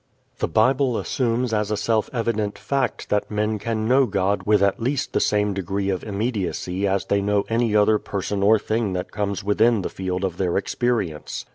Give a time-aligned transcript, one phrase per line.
[0.39, 4.79] The Bible assumes as a self evident fact that men can know God with at
[4.81, 9.11] least the same degree of immediacy as they know any other person or thing that
[9.11, 11.45] comes within the field of their experience.